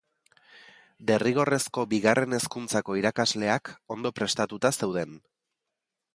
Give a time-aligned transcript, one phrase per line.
[1.11, 5.17] Derrigorrezko Bigarren Hezkuntzako irakasleak ondo prestatuta zeuden.